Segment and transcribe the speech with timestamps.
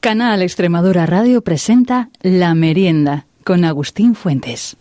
[0.00, 4.78] Canal Extremadura Radio presenta La Merienda con Agustín Fuentes.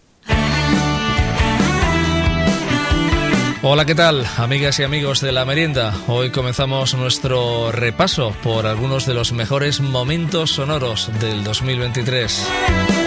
[3.61, 5.93] Hola, ¿qué tal, amigas y amigos de la merienda?
[6.07, 12.98] Hoy comenzamos nuestro repaso por algunos de los mejores momentos sonoros del 2023.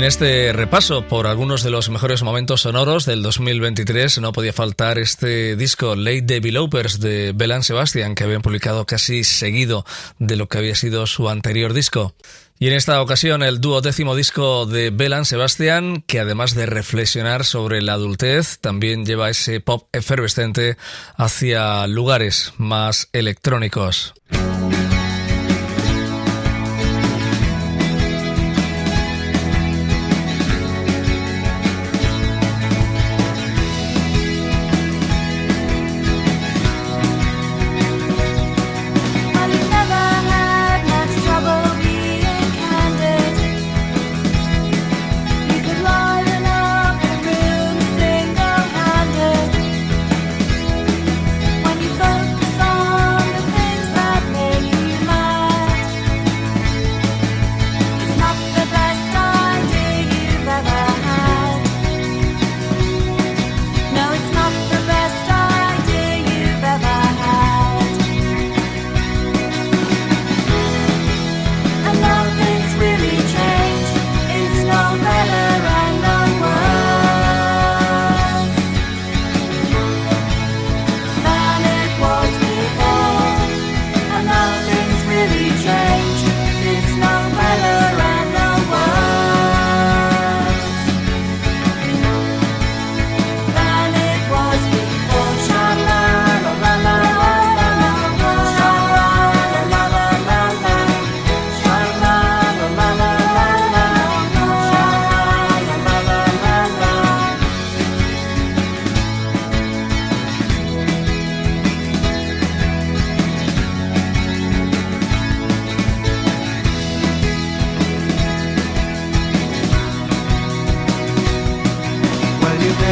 [0.00, 4.98] En este repaso por algunos de los mejores momentos sonoros del 2023 no podía faltar
[4.98, 9.84] este disco Late Developers de Belan Sebastian que habían publicado casi seguido
[10.18, 12.14] de lo que había sido su anterior disco.
[12.58, 17.82] Y en esta ocasión el duodécimo disco de Belan Sebastian, que además de reflexionar sobre
[17.82, 20.78] la adultez, también lleva ese pop efervescente
[21.18, 24.14] hacia lugares más electrónicos.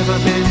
[0.09, 0.48] never been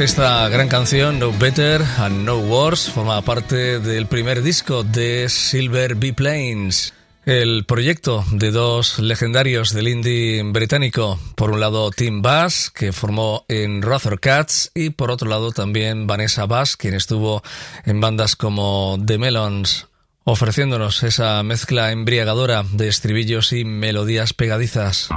[0.00, 5.94] Esta gran canción, No Better and No Worse, forma parte del primer disco de Silver
[5.94, 6.92] Bee Plains.
[7.24, 13.44] El proyecto de dos legendarios del indie británico, por un lado Tim Bass, que formó
[13.48, 17.42] en Rother Cats, y por otro lado también Vanessa Bass, quien estuvo
[17.84, 19.86] en bandas como The Melons,
[20.24, 25.08] ofreciéndonos esa mezcla embriagadora de estribillos y melodías pegadizas.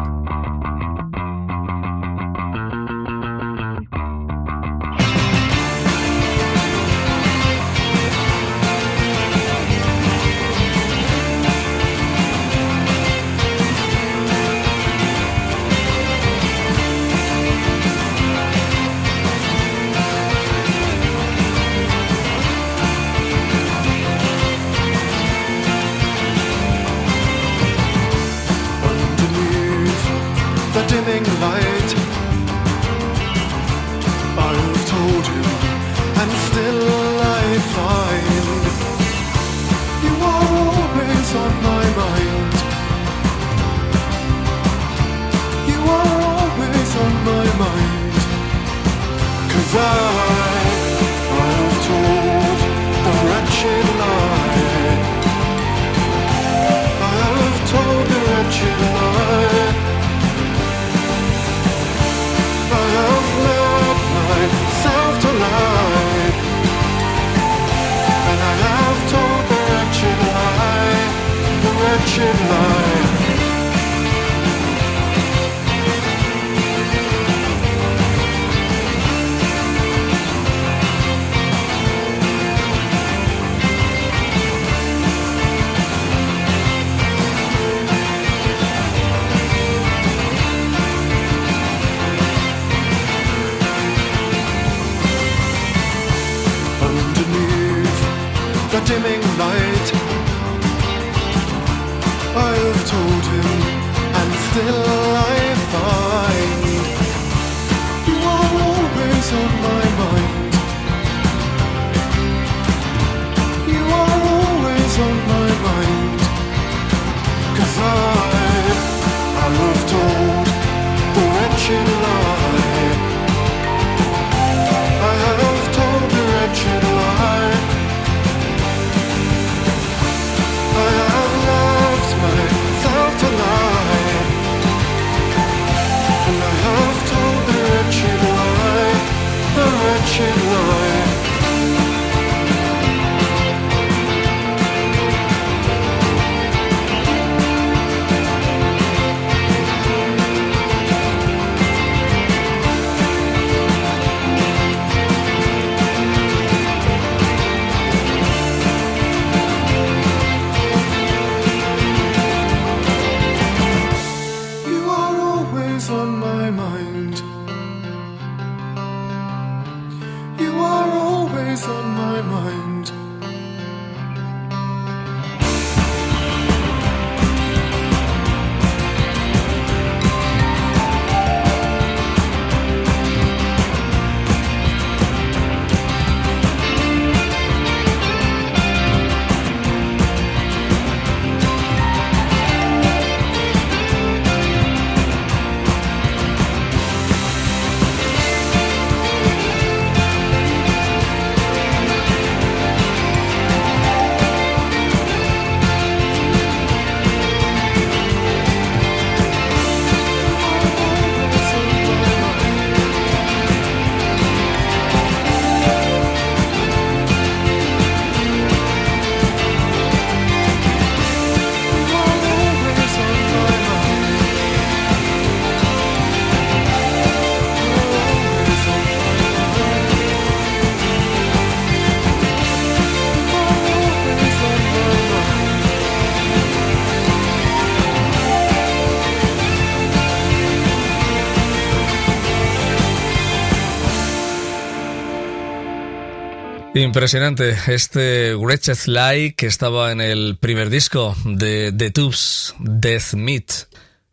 [246.78, 253.52] Impresionante este Wretched Lie que estaba en el primer disco de The Tubes, Death Meat,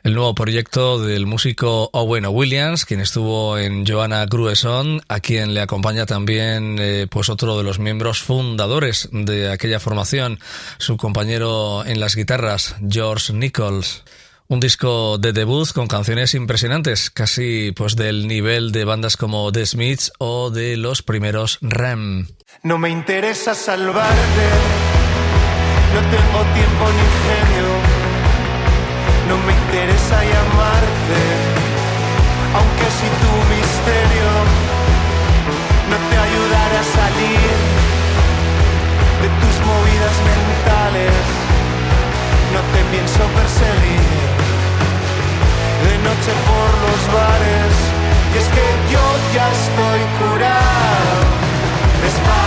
[0.03, 5.61] el nuevo proyecto del músico Owen Williams, quien estuvo en Joanna Grueson, a quien le
[5.61, 10.41] acompaña también eh, pues otro de los miembros fundadores de aquella formación,
[10.79, 14.05] su compañero en las guitarras, George Nichols.
[14.47, 19.67] Un disco de debut con canciones impresionantes, casi pues del nivel de bandas como The
[19.67, 22.27] Smiths o de los primeros Ram.
[22.65, 24.49] No me interesa salvarte,
[25.93, 27.69] no tengo tiempo ni genio,
[29.29, 31.21] no me interesa llamarte,
[32.57, 34.31] aunque si tu misterio
[35.91, 37.53] no te ayudara a salir
[39.21, 41.21] de tus movidas mentales,
[42.55, 44.25] no te pienso perseguir.
[45.85, 47.75] De noche por los bares,
[48.33, 49.05] y es que yo
[49.37, 51.45] ya estoy curado.
[52.05, 52.44] Y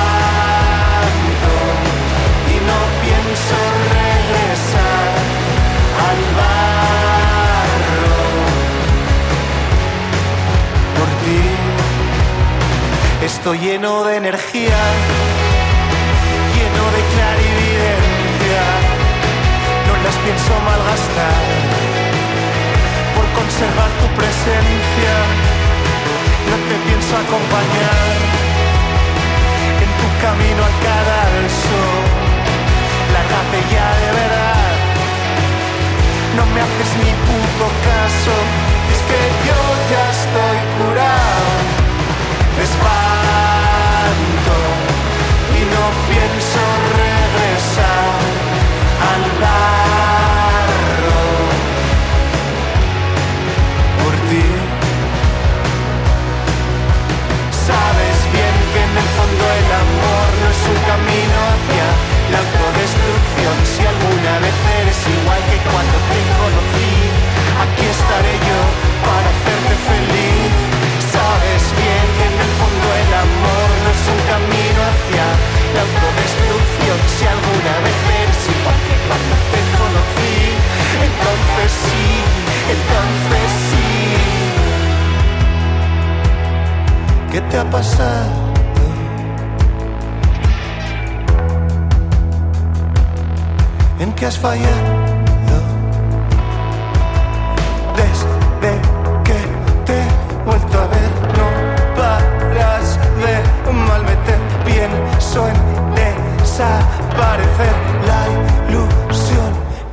[13.21, 14.79] Estoy lleno de energía,
[16.55, 18.63] lleno de clarividencia,
[19.87, 21.45] no las pienso malgastar
[23.15, 25.13] por conservar tu presencia,
[26.49, 28.37] no te pienso acompañar
[30.21, 32.06] camino al cadalso,
[33.27, 34.73] lárgate ya de verdad.
[36.35, 38.33] No me haces ni puto caso,
[38.93, 39.59] es que yo
[39.91, 41.51] ya estoy curado.
[42.65, 44.55] Espanto
[45.55, 46.86] y no pienso
[82.75, 83.87] entonces sí.
[87.31, 88.47] ¿Qué te ha pasado?
[93.99, 94.67] en que has fallado.
[97.95, 98.71] Desde
[99.23, 99.39] que
[99.85, 101.47] te he vuelto a ver, no
[101.95, 104.39] paras de malmeter.
[104.65, 105.66] Pienso en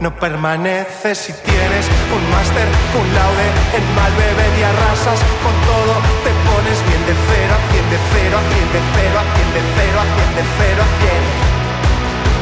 [0.05, 2.69] no permaneces si tienes un máster,
[3.01, 7.61] un laude, en mal bebé y arrasas con todo, te pones bien de cero a
[7.73, 10.83] cien, de cero a cien, de cero a cien, de cero a cien, de cero
[10.85, 11.23] a cien.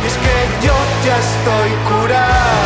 [0.03, 0.75] Y es que yo
[1.07, 2.62] ya estoy curado.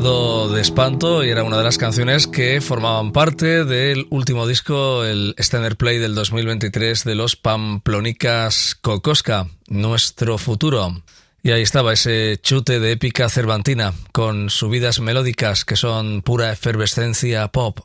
[0.00, 5.34] De Espanto y era una de las canciones que formaban parte del último disco, el
[5.36, 11.02] Standard Play del 2023 de los Pamplonicas Kokoska, Nuestro Futuro.
[11.42, 17.48] Y ahí estaba ese chute de épica cervantina, con subidas melódicas que son pura efervescencia
[17.48, 17.80] pop.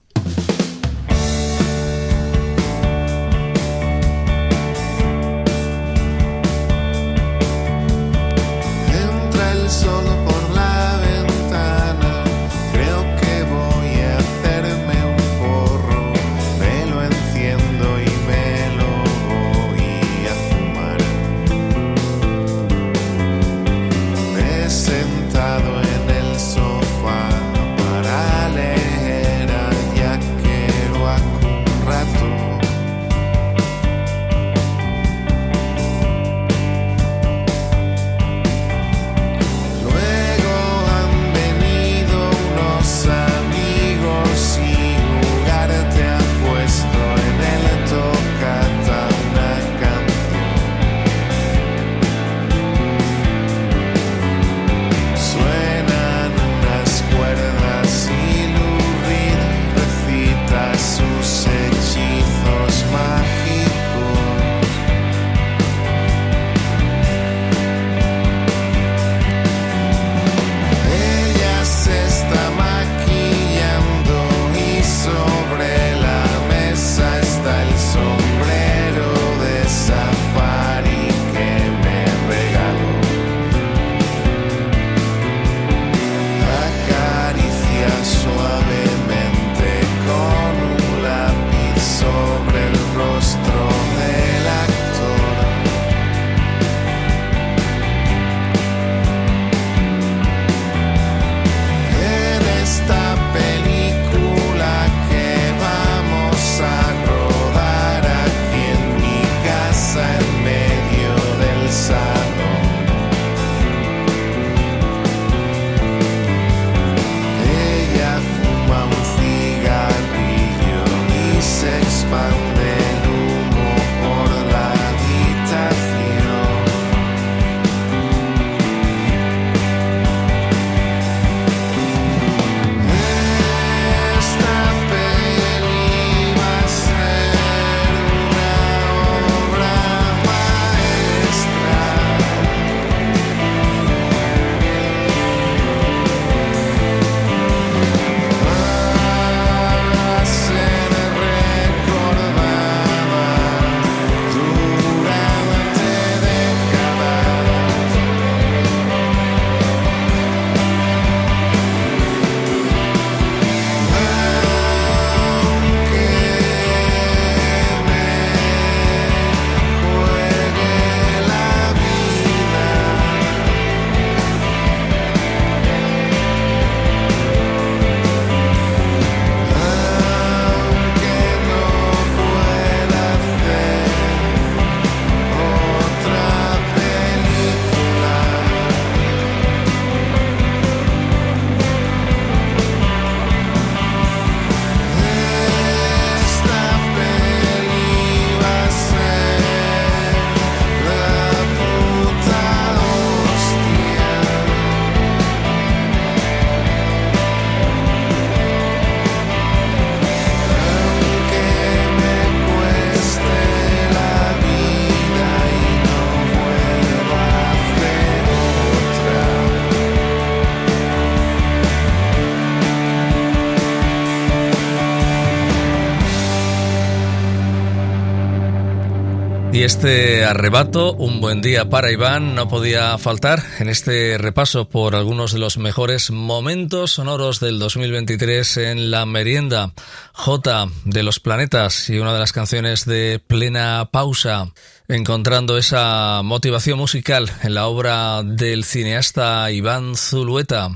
[229.58, 234.96] Y este arrebato, un buen día para Iván, no podía faltar en este repaso por
[234.96, 239.74] algunos de los mejores momentos sonoros del 2023 en la merienda.
[240.14, 244.52] J de los planetas y una de las canciones de plena pausa,
[244.88, 250.70] encontrando esa motivación musical en la obra del cineasta Iván Zulueta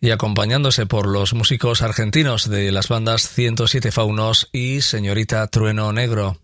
[0.00, 6.38] y acompañándose por los músicos argentinos de las bandas 107 Faunos y Señorita Trueno Negro.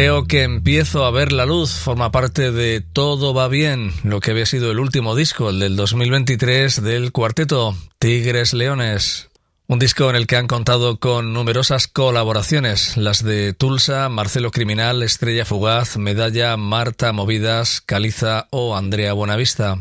[0.00, 4.30] Creo que empiezo a ver la luz, forma parte de Todo va bien, lo que
[4.30, 9.28] había sido el último disco, el del 2023 del cuarteto Tigres Leones.
[9.66, 15.02] Un disco en el que han contado con numerosas colaboraciones, las de Tulsa, Marcelo Criminal,
[15.02, 19.80] Estrella Fugaz, Medalla, Marta Movidas, Caliza o Andrea Buenavista.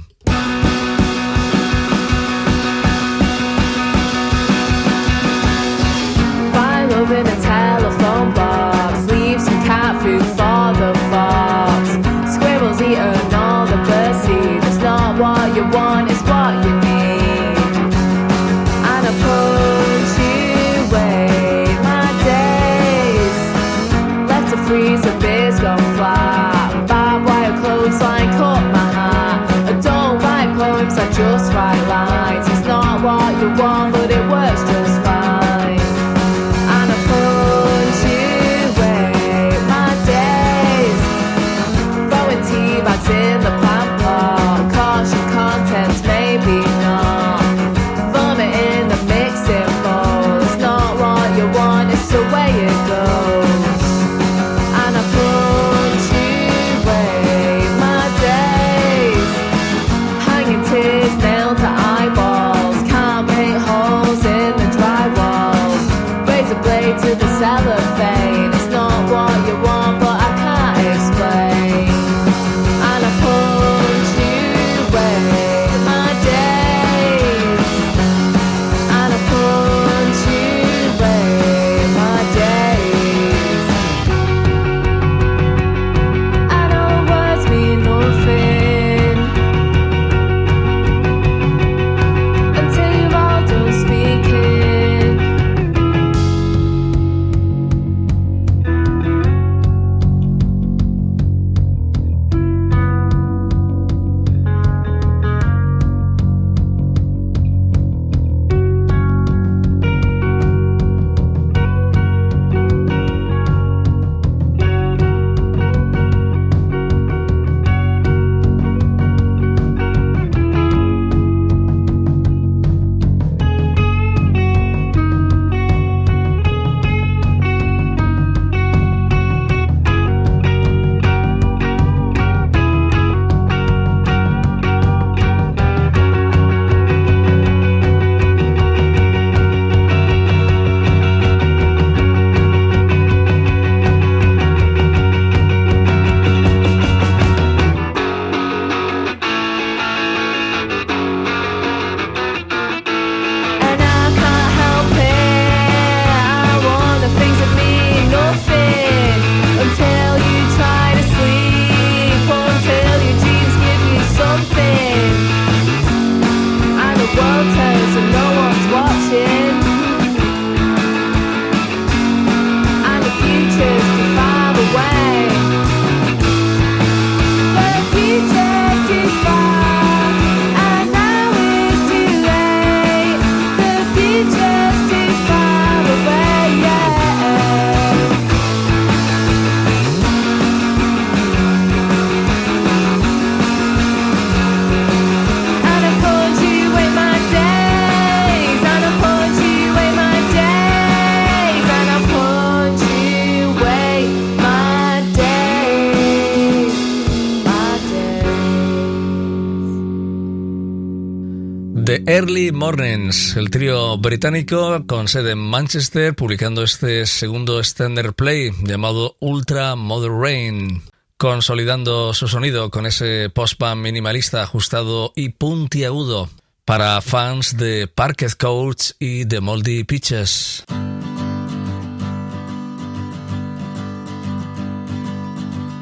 [212.60, 219.78] Mornings, el trío británico con sede en Manchester, publicando este segundo standard play llamado Ultra
[219.78, 220.84] Mother Rain,
[221.16, 226.30] consolidando su sonido con ese post-punk minimalista ajustado y puntiagudo
[226.66, 230.66] para fans de Parquet Coach y de Moldy Pitches.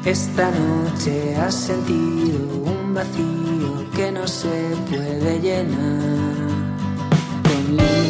[0.04, 6.57] Esta noche has sentido un vacío que no se puede llenar
[7.76, 8.07] con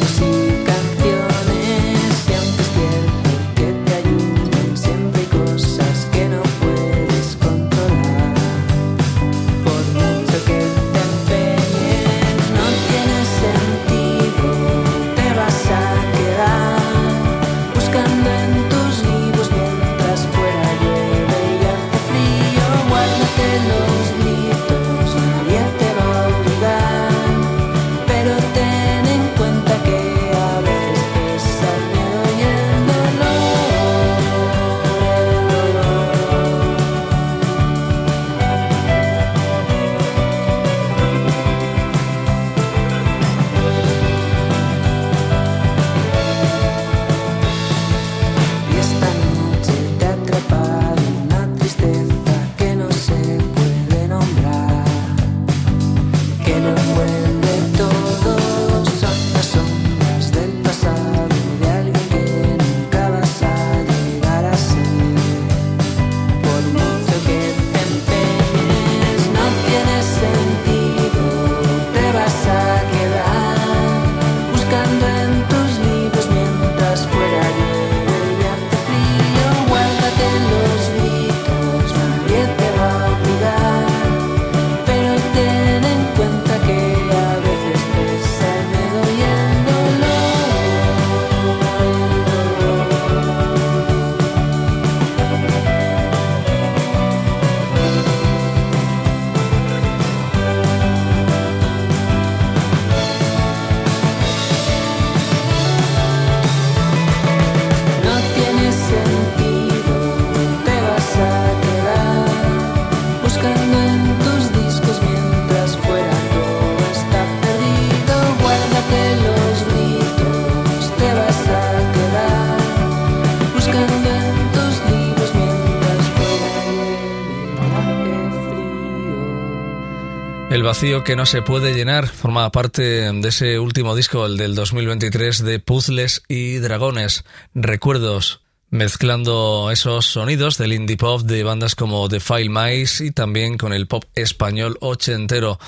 [130.69, 132.81] vacío que no se puede llenar forma parte
[133.11, 137.23] de ese último disco, el del 2023 de Puzzles y Dragones,
[137.55, 143.57] Recuerdos, mezclando esos sonidos del indie pop de bandas como The File Mice y también
[143.57, 145.59] con el pop español ochentero.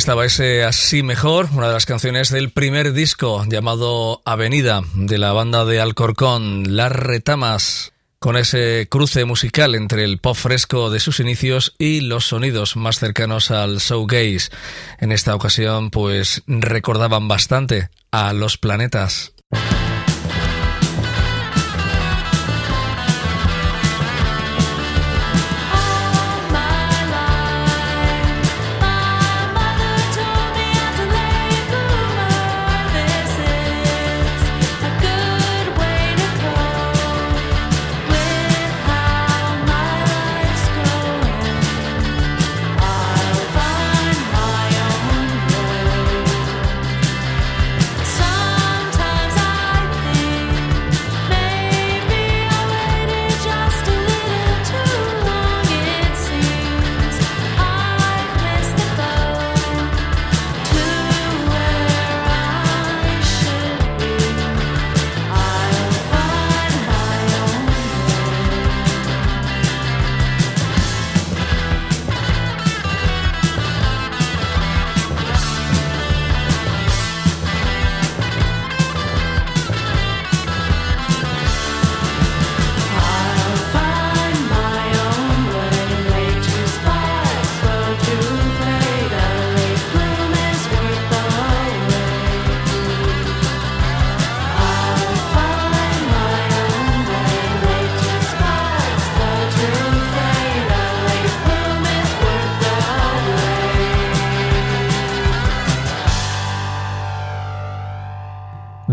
[0.00, 5.32] Estaba ese Así Mejor, una de las canciones del primer disco llamado Avenida de la
[5.32, 11.20] banda de Alcorcón, Las Retamas, con ese cruce musical entre el pop fresco de sus
[11.20, 14.48] inicios y los sonidos más cercanos al showgaze.
[15.00, 19.34] En esta ocasión, pues recordaban bastante a los planetas.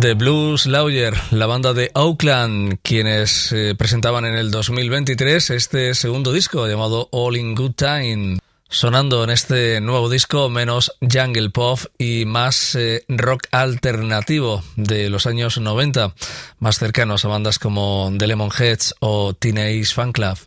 [0.07, 6.31] The Blues Lawyer, la banda de Oakland, quienes eh, presentaban en el 2023 este segundo
[6.31, 8.39] disco llamado All in Good Time.
[8.69, 15.27] Sonando en este nuevo disco menos jungle pop y más eh, rock alternativo de los
[15.27, 16.15] años 90,
[16.59, 20.37] más cercanos a bandas como The Lemonheads o Teenage Fan Club.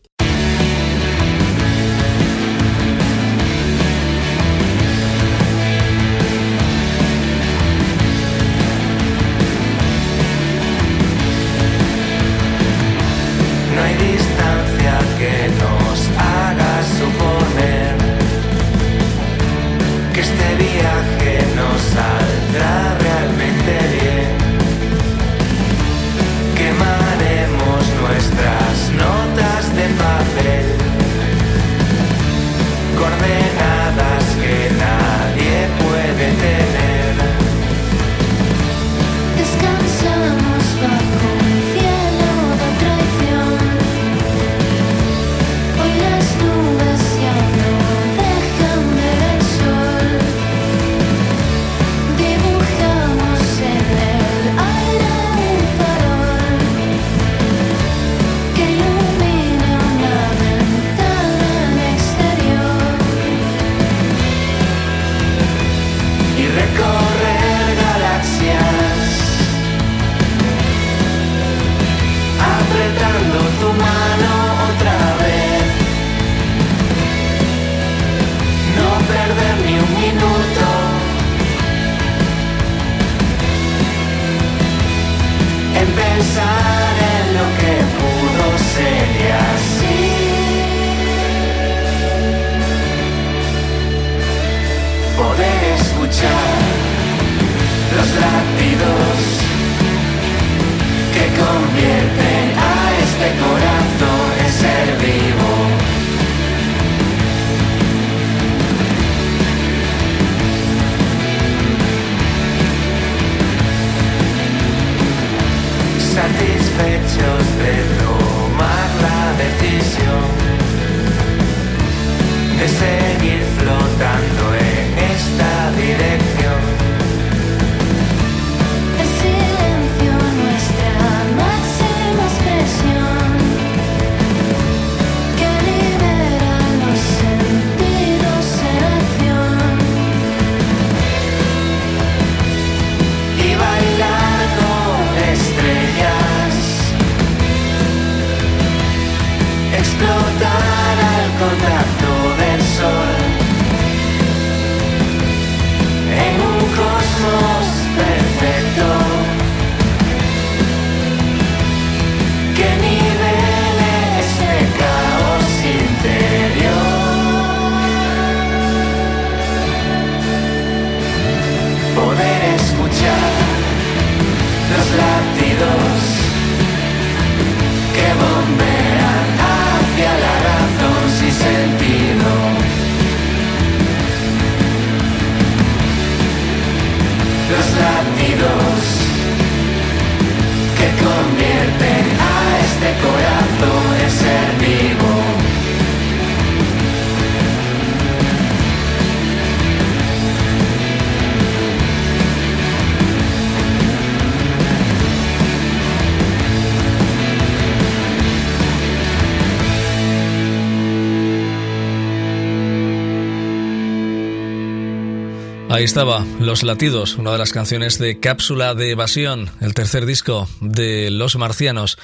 [215.81, 220.47] Ahí estaba, Los Latidos, una de las canciones de Cápsula de Evasión, el tercer disco
[220.61, 221.97] de Los Marcianos,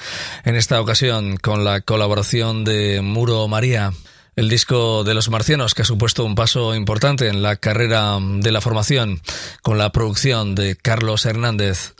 [0.46, 3.92] en esta ocasión con la colaboración de Muro María.
[4.34, 8.50] El disco de Los Marcianos que ha supuesto un paso importante en la carrera de
[8.50, 9.20] la formación,
[9.60, 11.96] con la producción de Carlos Hernández.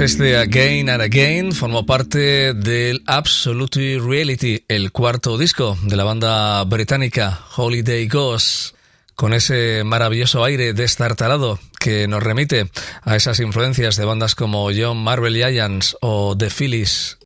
[0.00, 6.64] Este Again and Again formó parte del Absolute Reality, el cuarto disco de la banda
[6.64, 8.74] británica Holiday Ghost,
[9.14, 12.70] con ese maravilloso aire destartalado que nos remite
[13.02, 17.18] a esas influencias de bandas como John Marvel Giants o The Phillies.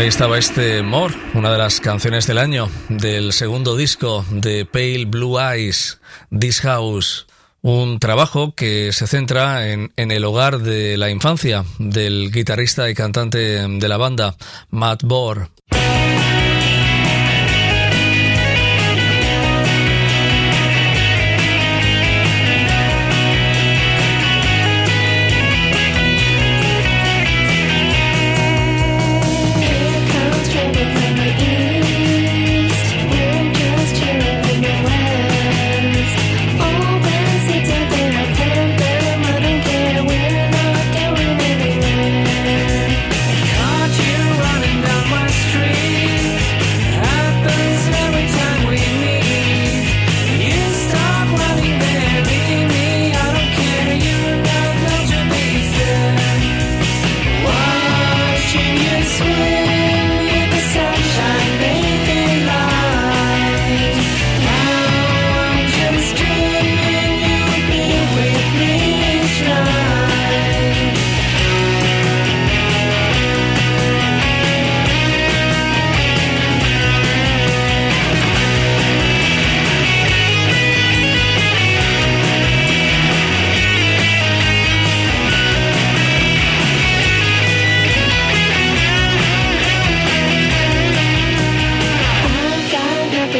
[0.00, 5.04] Ahí estaba este More, una de las canciones del año del segundo disco de Pale
[5.04, 7.26] Blue Eyes, This House.
[7.60, 12.94] Un trabajo que se centra en, en, el hogar de la infancia del guitarrista y
[12.94, 14.36] cantante de la banda,
[14.70, 15.50] Matt Bohr.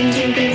[0.00, 0.49] ding ding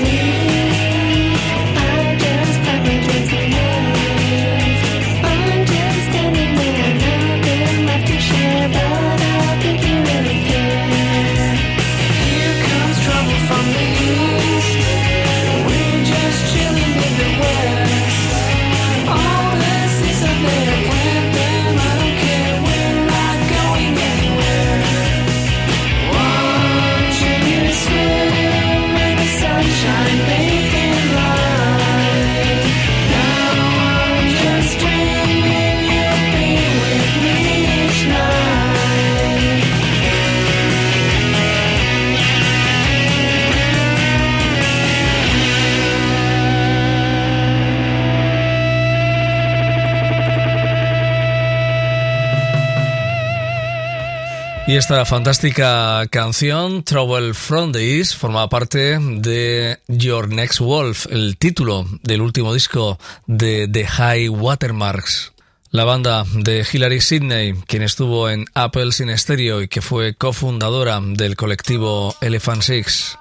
[54.75, 61.37] Y esta fantástica canción, Trouble from the East, forma parte de Your Next Wolf, el
[61.37, 65.31] título del último disco de The High Watermarks.
[65.71, 70.99] La banda de Hilary Sidney, quien estuvo en Apple Sin Stereo y que fue cofundadora
[71.01, 73.17] del colectivo Elephant Six.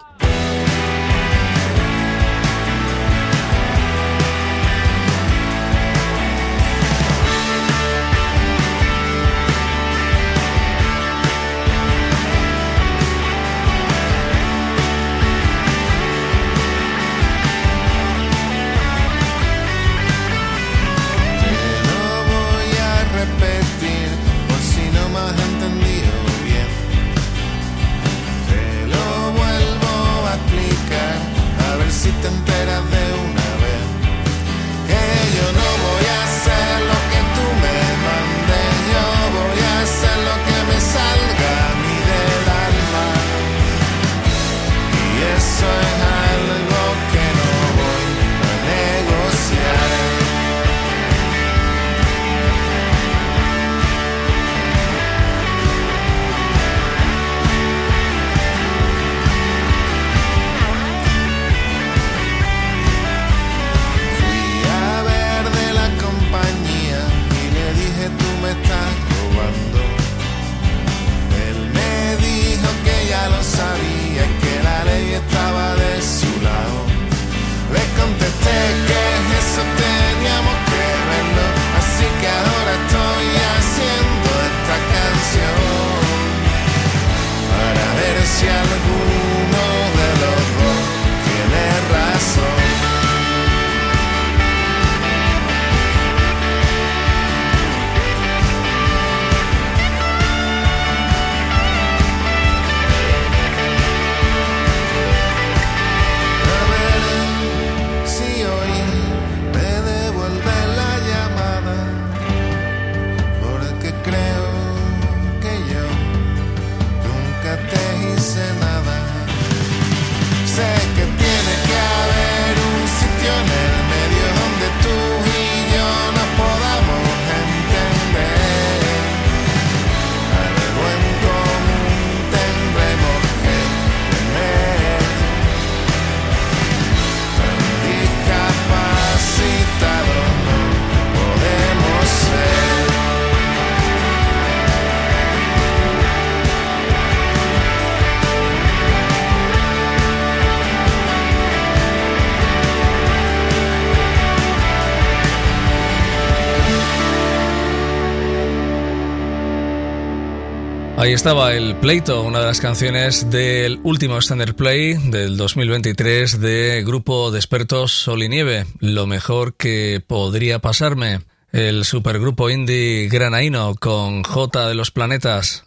[161.05, 166.83] Ahí estaba el Pleito, una de las canciones del último Standard Play del 2023 de
[166.83, 168.65] grupo de expertos Sol y Nieve.
[168.81, 171.21] Lo mejor que podría pasarme.
[171.53, 175.67] El supergrupo indie Granaino con J de los Planetas.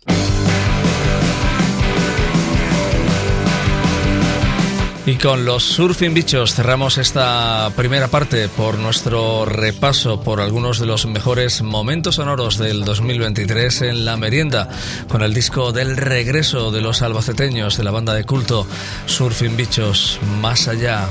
[5.07, 10.85] Y con los Surfing Bichos cerramos esta primera parte por nuestro repaso por algunos de
[10.85, 14.67] los mejores momentos sonoros del 2023 en la merienda,
[15.07, 18.67] con el disco del regreso de los albaceteños de la banda de culto
[19.05, 21.07] Surfing Bichos Más Allá.